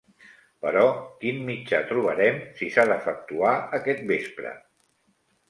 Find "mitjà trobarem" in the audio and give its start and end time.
1.49-2.41